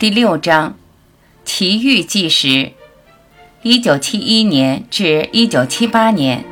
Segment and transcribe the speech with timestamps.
[0.00, 0.78] 第六章，
[1.44, 2.72] 奇遇纪实，
[3.60, 6.42] 一九七一年至一九七八年。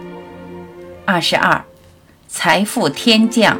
[1.06, 1.64] 二十二，
[2.26, 3.58] 财富天降。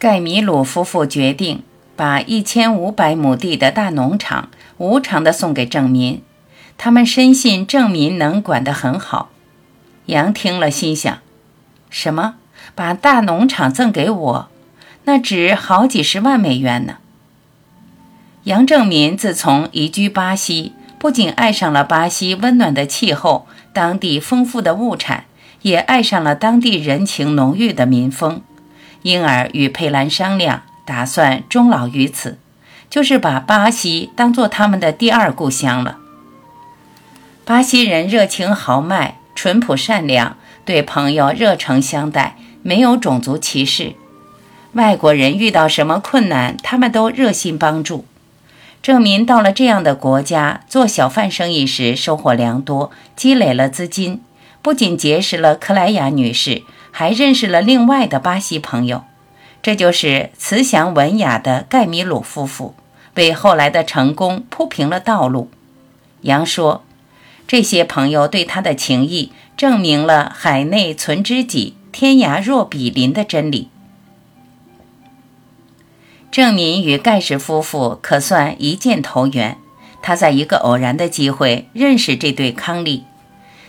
[0.00, 1.62] 盖米鲁夫妇决定。
[1.96, 6.22] 把一千五百亩地的大农场无偿地送给郑民，
[6.76, 9.30] 他们深信郑民能管得很好。
[10.06, 11.18] 杨听了，心想：
[11.90, 12.34] 什么？
[12.74, 14.48] 把大农场赠给我？
[15.04, 16.96] 那值好几十万美元呢！
[18.44, 25.24] 杨正民自从移居巴西，不仅爱上了巴西温暖的气候、当地丰富的物产，
[25.62, 28.42] 也爱上了当地人情浓郁的民风，
[29.02, 30.62] 因而与佩兰商量。
[30.86, 32.38] 打算终老于此，
[32.88, 35.98] 就是把巴西当做他们的第二故乡了。
[37.44, 43.94] 巴西人热情豪迈、淳朴善良，对朋友热诚相待，没有种族歧视。
[44.72, 48.04] 外国人遇到什么困难，他们都热心帮助。
[48.82, 54.22] 郑民到了这样的国家做小贩生意时，收获良多，积累了资金，
[54.62, 59.04] 不仅结识了克莱雅女士，还认识了另外的巴西朋友。
[59.66, 62.76] 这就是慈祥文雅的盖米鲁夫妇，
[63.16, 65.50] 为后来的成功铺平了道路。
[66.20, 66.84] 杨说
[67.48, 73.68] ：“这些朋友对他的情谊，证明了‘海内存知己，天涯若比邻’的真理。”
[76.30, 79.58] 郑民与盖氏夫妇可算一见投缘。
[80.00, 83.02] 他在一个偶然的机会认识这对伉俪。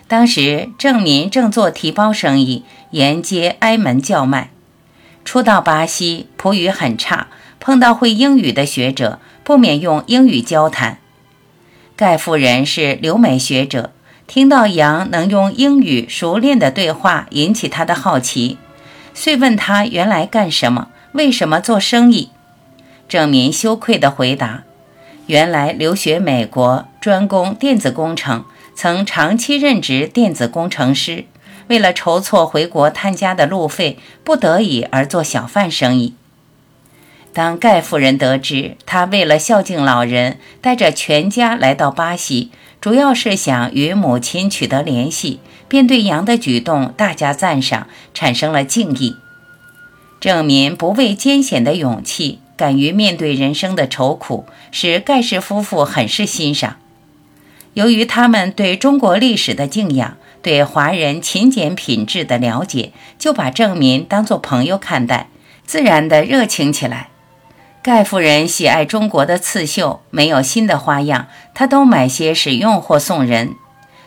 [0.07, 4.51] 当时郑民正做提包生意，沿街挨门叫卖。
[5.27, 7.27] 初到巴西，葡语很差，
[7.59, 10.99] 碰到会英语的学者，不免用英语交谈。
[11.97, 13.91] 盖夫人是留美学者，
[14.25, 18.57] 听到杨能用英语熟练的对话，引起他的好奇，
[19.13, 22.29] 遂问他原来干什么，为什么做生意。
[23.09, 24.63] 郑民羞愧地回答
[25.27, 31.25] ：“原来留学美国，专攻电子工程，曾长期任职电子工程师。”
[31.67, 36.13] 为了筹措回国探家的路费，不得已而做小贩生意。
[37.33, 42.51] 当盖夫人得知他为了孝敬老人，带着全家来到巴西，
[42.81, 49.17] 主要是想与母亲取得联系，便对杨的举动大加赞赏，产生了敬意。
[50.19, 56.77] 郑民不畏艰险的勇气，敢于面对人生的愁苦，使盖氏夫妇很是欣赏。
[57.73, 60.17] 由于他们对中国历史的敬仰。
[60.41, 65.29] 对华人勤俭品质的了解，就把郑民当作朋友看待，
[65.65, 67.09] 自然的热情起来。
[67.81, 73.55] 盖夫人喜爱中国的刺绣，没有新的花样，她都买些使用或送人。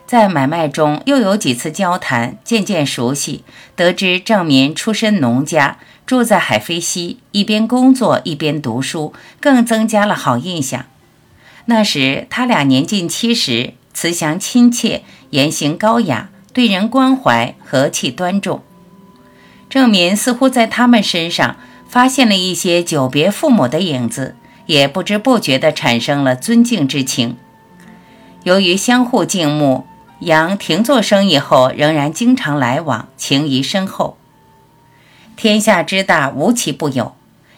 [0.06, 3.44] 在买卖中又有几次交谈，渐渐熟悉，
[3.76, 10.86] 得知郑民出身农家，住在海菲西，一边工作一边读书，更增加了好印象。
[11.66, 13.74] 那时他俩年近七十。
[14.00, 18.62] 慈祥亲切，言行高雅，对人关怀，和气端重。
[19.68, 21.56] 郑民似乎在他们身上
[21.86, 27.36] 发现了一些久别父母的影子，也不知不觉地产生了尊敬之情。
[28.44, 29.84] 由于相互敬慕，
[30.20, 34.16] 杨停做生意后仍然经常来往，情谊深厚。
[35.36, 37.14] 天下之大，无奇不有。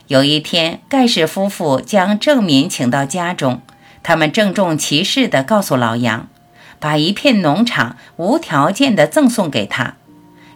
[0.08, 3.62] 有一天，盖氏夫妇将郑民请到家中。
[4.04, 6.28] 他们郑重其事地告诉老杨，
[6.82, 9.94] 把一片农场无条件地赠送给他，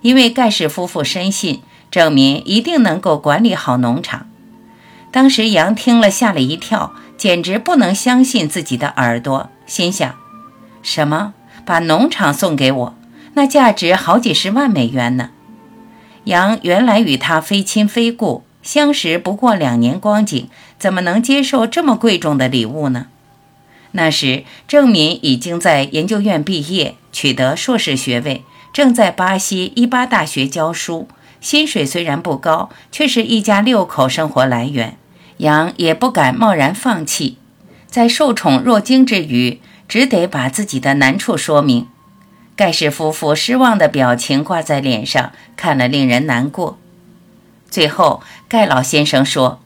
[0.01, 4.27] 因为盖氏夫妇深信郑民一定能够管理好农场。
[5.13, 10.17] 当时杨听了吓了一跳，简直不能相信自己的耳朵，心想：
[10.83, 11.33] 什么？
[11.65, 12.95] 把农场送给我？
[13.35, 15.31] 那价值好几十万美元呢？
[16.25, 23.07] 杨原来与他非亲非故，相识不过两年光景，怎么能接受这么贵重的礼物呢？
[23.97, 31.09] 那时，郑敏已经在研究院毕业，取得硕士学位，正在巴西伊巴大学教书。
[31.41, 34.98] 薪水虽然不高，却是一家六口生活来源。
[35.39, 37.39] 杨也不敢贸然放弃，
[37.87, 41.89] 在受宠若惊之余，只得把自己的难处说明。
[42.54, 46.78] 盖氏夫妇失望的表情挂在脸上，看了令人难过。
[47.71, 49.60] 最后，盖老先生说：“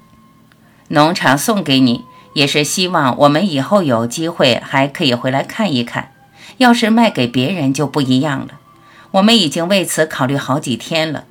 [0.88, 2.05] 农场送给你。”
[2.35, 6.12] 也是希望我们以后有机会还可以回来看一看。
[6.59, 8.61] 要是卖给别人就不一样了。
[9.12, 11.25] 我们已经为此考虑好几天了。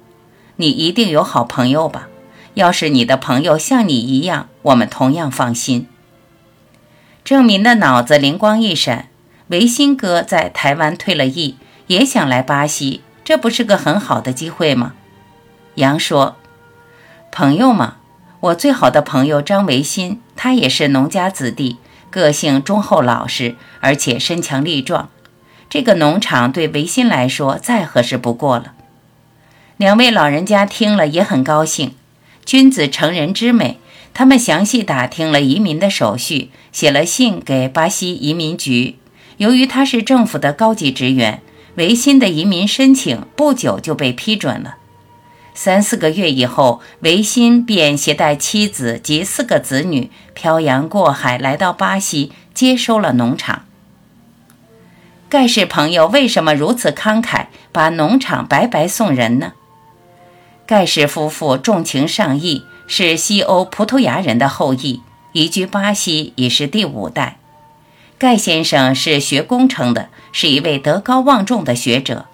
[0.58, 2.08] 你一定有好朋友吧？
[2.56, 5.88] 要是你的朋友像你一样，我们同样放心。
[7.24, 9.08] 郑民的脑子灵光一闪，
[9.48, 11.58] 维新哥在台湾退了役，
[11.88, 14.94] 也想来巴西，这不是个很好的机会吗？
[15.76, 16.36] 杨说
[17.32, 17.98] ：“朋友嘛，
[18.40, 21.76] 我最好的朋友张维新，他也是农家子弟，
[22.10, 25.10] 个性忠厚老实，而且身强力壮。
[25.70, 28.72] 这个农场对维新来说再合适不过了。”
[29.76, 31.94] 两位老人家听了也很高兴，
[32.46, 33.80] 君子成人之美。
[34.14, 38.96] 他们详细打听了移民的手续，写了信给巴西移民局。
[39.36, 41.42] 由于他是政府的高级职员，
[41.76, 44.78] 维新的移民申请不久就被批准了。
[45.62, 53.66] 三四个月以后，维新便携带妻子及四个子女漂洋过海来到巴西，接收了农场。
[55.28, 59.52] 盖世朋友为什么如此慷慨，把农场白白送人呢？
[60.66, 65.02] 盖世夫妇重情上义，是西欧葡萄牙人的后裔，
[65.34, 67.38] 移居巴西已是第五代。
[68.18, 72.28] 盖先生是学工程的，是一位德高望重的学者，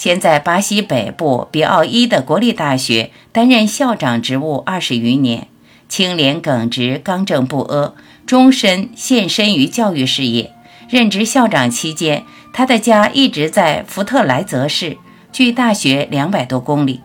[0.00, 5.46] 先在巴西北部比奥伊的国立大学担任校长职务二十余年，
[5.90, 7.92] 清廉耿直，刚正不阿，
[8.24, 10.54] 终身献身于教育事业。
[10.88, 14.96] 任职校长期间，他的家一直在福特莱泽市，
[15.30, 17.02] 距大学两百多公里。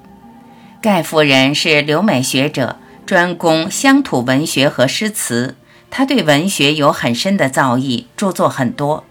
[0.82, 5.58] 盖夫人是留美学者，专攻乡土文学和诗词。
[5.92, 9.04] 她对文学有很深的造诣，著作很多。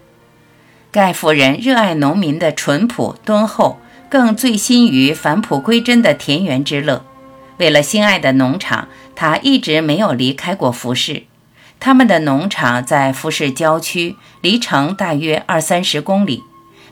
[0.95, 7.03] 盖夫人热爱农民的淳朴敦厚，更醉心于返璞归真的田园之乐。
[7.57, 11.23] 为了心爱的农场，她一直没有离开过服饰。
[11.81, 16.43] 他们的农场在服饰郊区，离城大约二三十公里。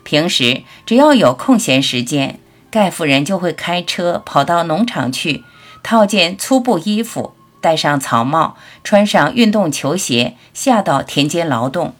[0.03, 2.41] 平时只要有空闲时间。
[2.69, 5.45] 盖夫人就会开车跑到农场去，
[5.81, 11.95] 套件粗布衣服，戴上草帽，穿上运动球鞋，下到田间劳动。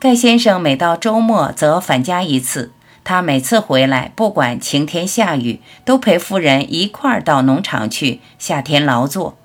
[0.00, 2.70] 盖先生每到周末则返家一次，
[3.02, 9.36] 他每次回来，不管晴天下雨，都陪夫人一块儿到农场去下田劳作。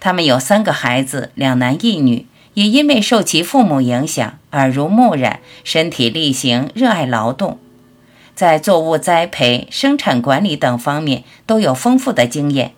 [0.00, 7.58] 他们有三个孩子，两男一女，也因为受其父母影响，耳濡目染，身体力行，热爱劳动。
[8.34, 12.72] 在作物栽培、生产管理等方面都有丰富的经验。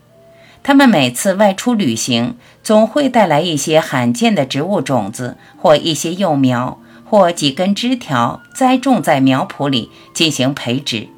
[0.64, 11.08] 他们每次外出旅行，总会带来一些罕见的植物种子，或一些幼苗，或几根枝条，栽种在苗圃里进行培植。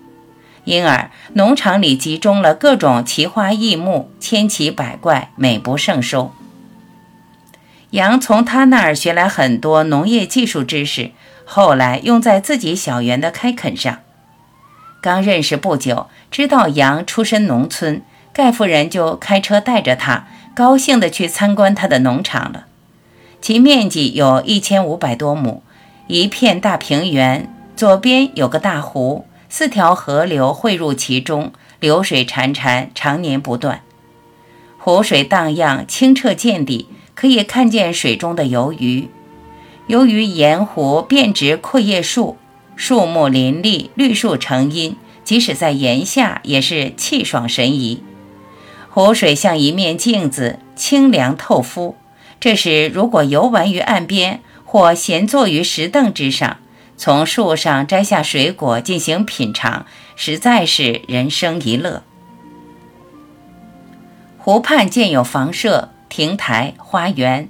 [0.64, 6.32] 因而，农场里集中了各种奇花异木，千奇百怪，美不胜收。
[7.90, 11.10] 杨从他那儿学来很多农业技术知识，
[11.44, 13.98] 后来用在自己小园的开垦上。
[15.00, 18.02] 刚认识不久，知道杨出身农村，
[18.32, 22.66] 盖夫人就开车带着他，高兴地去参观他的农场了。
[23.40, 25.62] 其面积有一千五百多亩，
[26.12, 33.82] 一片大平原，左边有个大湖，四条河流汇入其中，流水潺潺，常年不断。
[34.76, 39.08] 湖水荡漾，清澈见底，可以看见水中的游鱼。
[39.86, 42.36] 由于沿湖遍植阔叶树。
[42.74, 48.02] 树木林立，绿树成荫，即使在炎夏也是气爽神怡。
[48.88, 51.94] 湖水像一面镜子，清凉透肤。
[52.40, 54.40] 这时，如果游玩于岸边，
[54.72, 56.58] 或闲坐于石凳之上，
[56.96, 59.84] 从树上摘下水果进行品尝，
[60.14, 62.04] 实在是人生一乐。
[64.38, 67.48] 湖畔建有房舍、亭台、花园。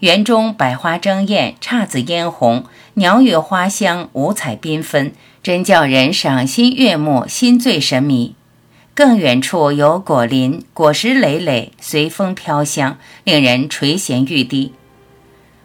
[0.00, 5.12] 园中百花争艳，姹紫嫣红，鸟语花香，五彩缤纷，
[5.44, 8.34] 真叫人赏心悦目，心醉神迷。
[8.96, 14.72] 更远处有果林，果实累累，随风飘香，令人垂涎欲滴。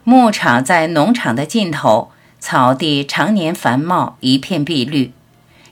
[0.04, 5.12] 牧场在农场的尽头，草地常年繁茂，一片碧绿，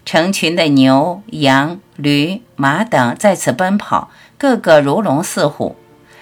[0.06, 5.76] 成群的牛、羊、驴、马等在此奔跑，个个如龙似虎。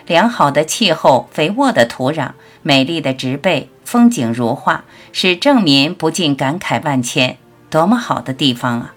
[0.08, 7.36] 良好的气候、肥沃的土壤、美丽的植被、风景如画，使郑民不禁感慨万千。
[7.70, 8.94] 多么好的地方啊！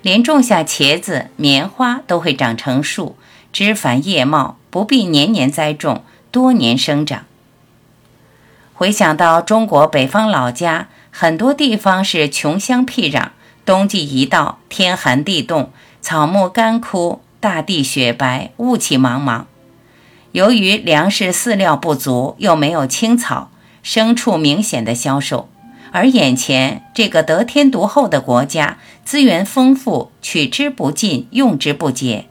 [0.00, 3.18] 连种下茄子、棉花都会长成树，
[3.52, 7.26] 枝繁叶茂，不必年年栽种，多年生长。
[8.78, 13.30] 回想到中国北方老家，很多地方是穷乡僻壤，
[13.64, 15.70] 冬季一到，天寒地冻，
[16.02, 19.44] 草木干枯，大地雪白，雾气茫茫。
[20.32, 23.50] 由于粮食饲料不足，又没有青草，
[23.82, 25.48] 牲畜明显的消瘦。
[25.92, 32.26] 而眼前这个得天独厚的国家，资源丰富，取之不尽，用之不竭。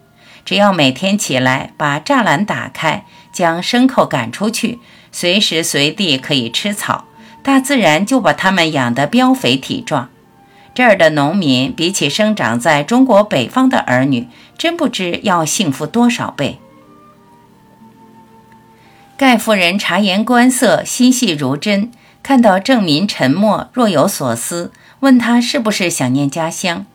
[0.45, 4.77] 只要每天起来把栅栏打开，将牲口赶出去，
[5.17, 7.05] 随时随地可以吃草，
[7.41, 10.09] 大自然就把它们养得膘肥体壮。
[10.73, 16.59] 这儿的农民比起生长在中国北方的儿女，真不知要幸福多少倍。
[19.15, 26.85] 盖夫人察言观色，心细如针，看到郑民沉默，若有所思，问他是不是想念家乡。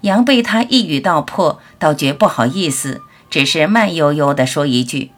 [0.00, 5.10] 杨被他一语道破，倒觉不好意思，只是慢悠悠地说一句：“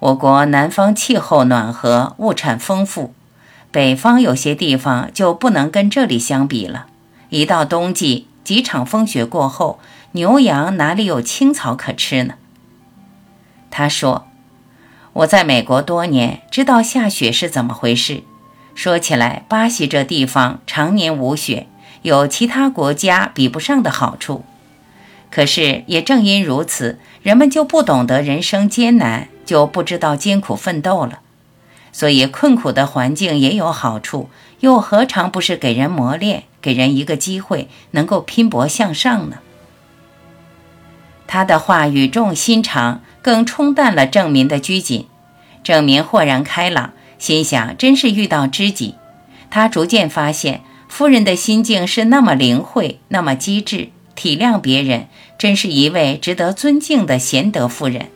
[0.00, 3.14] 我国南方气候暖和，物产丰富，
[3.70, 6.86] 北方有些地方就不能跟这里相比了。
[7.28, 9.78] 一到冬季，几场风雪过后，
[10.12, 12.34] 牛羊哪里有青草可吃呢？”
[13.70, 14.26] 他说。
[15.12, 18.22] 我在美国多年，知道下雪是怎么回事。
[18.76, 21.66] 说起来，巴西这地方常年无雪，
[22.02, 24.44] 有其他国家比不上的好处。
[25.28, 31.18] 可是也正因如此，人们就不懂得人生艰难，就不知道艰苦奋斗了。
[31.90, 34.30] 所以困苦的环境也有好处，
[34.60, 39.38] 又何尝不是给人磨练，给人一个机会，能够拼搏向上呢？
[41.26, 43.00] 他的话语重心长。
[43.22, 45.06] 更冲淡了郑民的拘谨，
[45.62, 48.94] 郑民豁然开朗，心想：真是遇到知己。
[49.50, 58.08] 他逐渐发现，夫人的心境是那么灵慧，那么机智，体谅别人，真是一位值得尊敬的贤德夫人。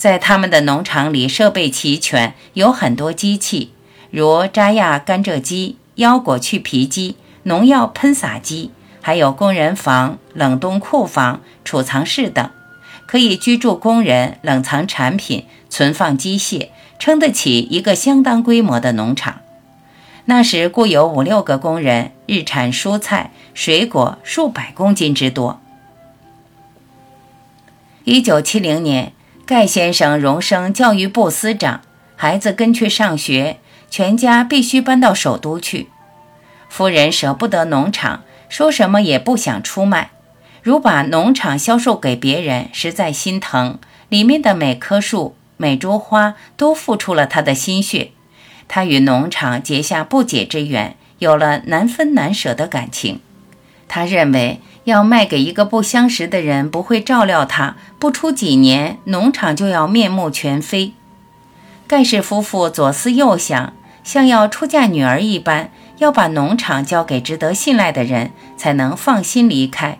[0.00, 3.74] 在他们的农场里，设备齐全，有很多机器，
[4.10, 8.70] 如扎压甘蔗机、腰果去皮机、农药喷洒机，
[9.02, 12.48] 还有工人房、冷冻库房、储藏室等。
[13.04, 19.40] 可以居住工人、冷藏产品、存放机械，撑得起一个相当规模的农场。
[20.24, 25.60] 那时雇有五六个工人，日产蔬菜、水果数百公斤之多。
[28.04, 29.12] 一九七零年，
[29.50, 31.80] 盖先生荣升教育部司长，
[32.14, 33.58] 孩子跟去上学，
[33.90, 35.88] 全家必须搬到首都去。
[36.68, 40.12] 夫人舍不得农场，说什么也不想出卖。
[40.62, 43.80] 如把农场销售给别人，实在心疼。
[44.08, 48.12] 里面的每棵树、每株花都付出了他的心血，
[48.68, 53.18] 他与农场结下不解之缘，有了难分难舍的感情。
[53.92, 60.92] 他认为要卖给一个不相识的人，不会照料他，不出几年，农场就要面目全非。
[61.88, 63.72] 盖氏夫妇左思右想，
[64.04, 69.98] 像要出嫁女儿一般，要把农场交给值得信赖的人，才能放心离开。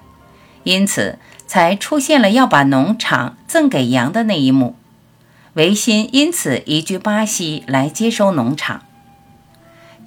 [0.62, 1.18] 因此，
[1.48, 4.76] 才出现了要把农场赠给羊的那一幕。
[5.54, 8.82] 维新因此移居巴西来接收农场。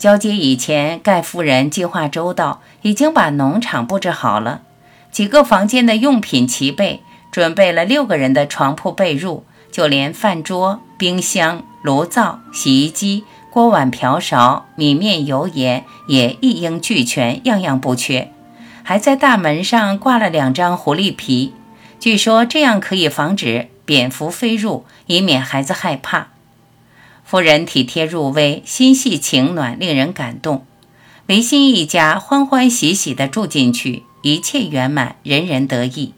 [0.04, 4.60] 交接以前，盖夫人计划周到，已经把农场布置好了，
[5.14, 7.00] 几个房间的用品齐备，
[7.32, 18.30] 准备了六个人的床铺被褥，就连饭桌、冰箱、炉灶、洗衣机、锅碗瓢勺、米面油盐也一应俱全，样样不缺。
[18.84, 21.54] 还在大门上挂了两张狐狸皮，
[21.98, 26.33] 据说这样可以防止蝙蝠飞入，以免孩子害怕。
[27.34, 30.68] 夫人体贴入微，心细情暖，令人感动。
[31.26, 36.14] 维新一家欢欢喜喜地住进去，一切圆满，人人得意。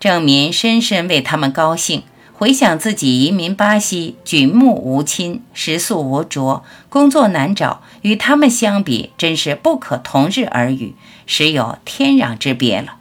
[0.00, 2.04] 郑民深深为他们高兴。
[2.32, 10.94] 回想自己移民巴西，举目无亲，食宿无着，工作难找，与他们相比，真是不可同日而语，
[11.26, 12.94] 实有天壤之别了。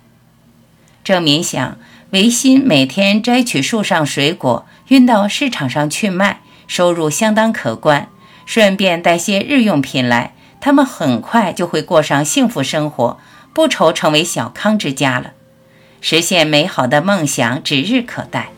[1.05, 1.77] 郑民想，
[2.09, 6.41] 维新每天摘取树上水果，运到市场上去卖，
[6.73, 8.09] 收入相当可观，
[8.47, 13.19] 顺便带些日用品来，他们很快就会过上幸福生活，
[13.53, 15.33] 不愁成为小康之家了，
[16.01, 18.49] 实现美好的梦想指日可待。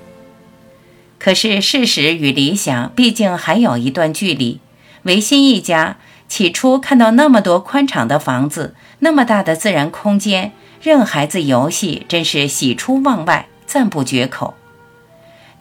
[1.20, 4.62] 可是事实与理想毕竟还有一段距离。
[5.04, 5.98] 维新一家
[6.30, 14.54] 起初看到那么多宽敞的房子，那么大的自然空间，任孩子游戏，真是喜出望外，赞不绝口。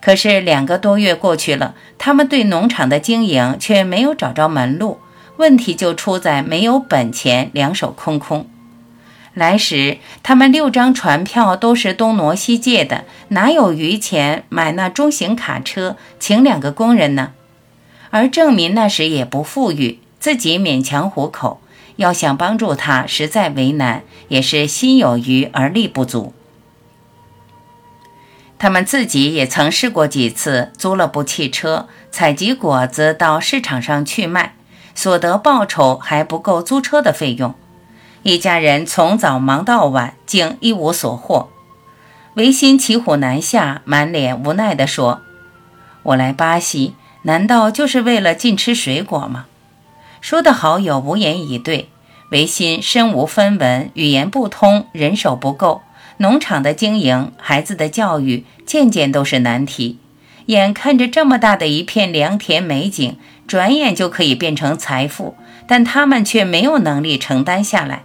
[0.01, 4.99] 可是两个多月过去了，他们对农场的经营却没有找着门路，
[5.37, 8.47] 问题就出在没有本钱，两手空空。
[9.33, 17.31] 来时，他们六张船票都是东挪西借的，哪有余钱买那中型卡车，请两个工人呢？
[18.11, 21.59] 而郑民那时也不富裕，自己勉强糊口，
[21.95, 26.34] 要想帮助他，实在为难，也是心有余而力不足。
[28.65, 34.55] 他们自己也曾试过几次，租了部汽车，采集果子到市场上去卖，
[34.95, 37.53] 所得报酬还不够租车的费用。
[38.23, 41.49] 一家人从早忙到晚，竟一无所获。
[42.33, 45.21] 维新骑虎难下，满脸无奈地说
[46.01, 49.45] ：“我来巴西，难道就是为了禁吃水果吗？
[50.21, 51.89] 说的好友无言以对。
[52.31, 55.83] 维新身无分文，语言不通，人手不够，
[56.17, 59.99] 农场的经营，孩子的教育，件件都是难题。
[60.47, 63.17] 眼看着这么大的一片良田美景，
[63.47, 65.35] 转眼就可以变成财富，
[65.67, 68.03] 但他们却没有能力承担下来。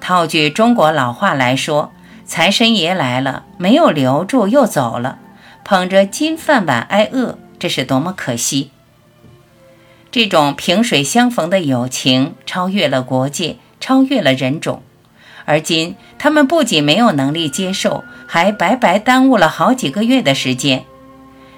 [0.00, 1.92] 套句中国老话来说，
[2.24, 5.18] 财神爷来了，没有留住又走了，
[5.64, 8.70] 捧着金饭碗挨饿，这是多么可惜！
[10.10, 14.82] 这种萍水相逢的友情，超越了国界，超越了人种。
[15.44, 20.84] 而今，他们不仅没有能力接受，还白白耽误了好几个月的时间。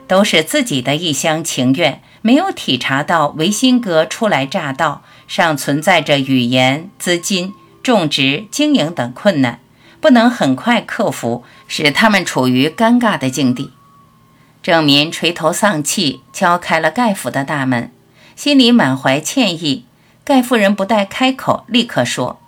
[0.06, 9.60] 都是自己的一厢情愿，没有体察到维新哥初来乍到，尚存在着语言、资金、种植、经营等困难，
[10.00, 13.72] 不能很快克服，使他们处于尴尬的境地。
[14.62, 17.90] 郑民垂头丧气，敲开了盖府的大门。
[18.36, 19.84] 心里满怀歉意，
[20.24, 22.40] 盖夫人不待开口，立刻说：“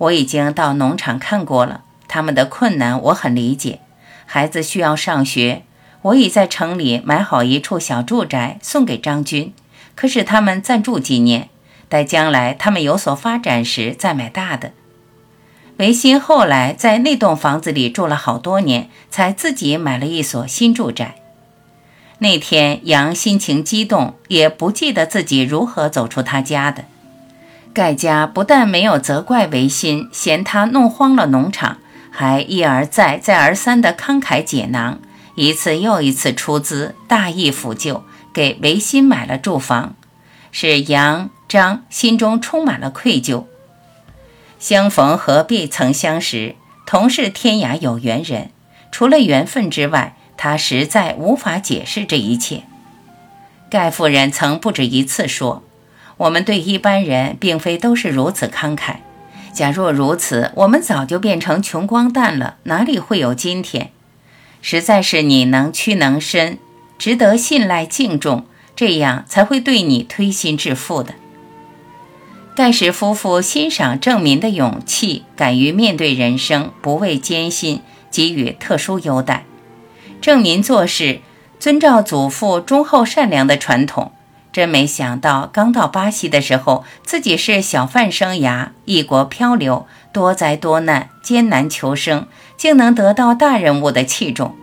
[0.00, 3.80] 我已经到农场看过了，他们的困难我很理解。
[4.24, 5.64] 孩子需要上学，
[6.02, 9.52] 我已在城里买好一处小住宅送给张军，
[9.94, 11.50] 可使他们暂住几年，
[11.88, 14.72] 待将来他们有所发展时再买大的。”
[15.76, 21.16] 维新后来在那栋房子里住了好多年，才自己买了一所新住宅。
[22.18, 26.84] 那天，杨心情激动，也不记得自己如何走出他家的。
[27.72, 31.78] 盖家不但没有责怪维新嫌他弄荒了农场，
[32.10, 35.00] 还一而再、再而三地慷慨解囊，
[35.34, 39.94] 一次又一次出资，大义抚救，给维新买了住房，
[40.50, 43.44] 使杨张心中充满了愧疚。
[44.58, 48.50] 相逢何必曾相识，同是天涯有缘人，
[48.90, 50.16] 除了缘分之外。
[50.42, 52.62] 他实在无法解释这一切。
[53.68, 55.62] 盖夫人曾不止一次说
[56.20, 58.96] ：“我们对一般人并非都是如此慷慨。
[59.54, 63.90] 假若如此，我们早就变成穷光蛋了，哪里会有今天？
[64.60, 66.58] 实在是你能屈能伸，
[66.98, 68.44] 值得信赖敬重，
[68.76, 71.14] 这样才会对你推心置腹的。”
[72.54, 77.80] 盖世夫妇欣赏郑民的勇气，敢于面对人生，不畏艰辛，
[78.10, 79.44] 给予特殊优待。
[80.20, 81.20] 郑民做事
[81.58, 84.12] 遵照祖父忠厚善良的传统，
[84.52, 94.56] 真没想到刚到巴西的时候，自己是小贩生涯，异国漂流，多灾多难，艰难求生，竟能得到大人物的器重。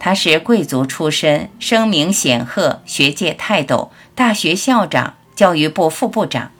[0.00, 6.50] 他是贵族出身，声名显赫，学界泰斗，大学校长，教育部副部长，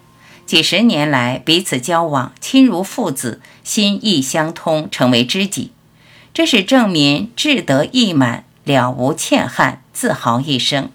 [0.47, 5.73] 几十年来彼此交往，亲如父子，心意相通，成为知己。
[6.33, 10.91] 这是郑民志得意满，了无欠憾，自豪一生。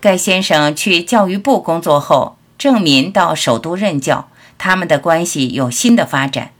[0.00, 6.52] 盖先生去教育部工作后，郑民到首都任教，他们的关系有新的发展。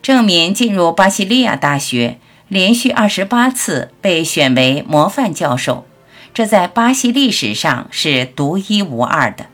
[0.00, 5.84] 郑民进入巴西利亚大学，连续二十八次被选为模范教授，
[6.32, 9.46] 这在巴西历史上是独一无二的。